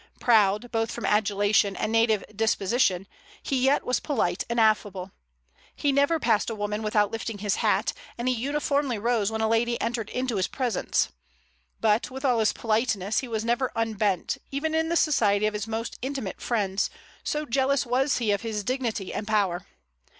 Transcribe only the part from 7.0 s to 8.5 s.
lifting his hat, and he